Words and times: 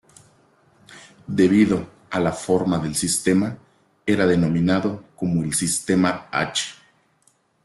Debido 1.27 1.85
a 2.09 2.19
la 2.19 2.31
forma 2.31 2.79
del 2.79 2.95
sistema, 2.95 3.55
era 4.03 4.25
denominado 4.25 5.03
como 5.15 5.43
el 5.43 5.53
"Sistema 5.53 6.27
H". 6.31 6.73